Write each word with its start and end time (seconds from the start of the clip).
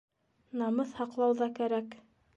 Намыҫ 0.61 0.95
һаҡлау 1.01 1.37
ҙа 1.43 1.49
кәрәк. 1.61 1.95